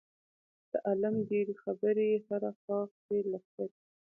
[0.71, 3.75] د عالم ډېرې خبرې هره خوا خورې لښکرې.